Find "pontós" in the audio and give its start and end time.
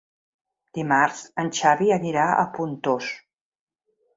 2.57-3.13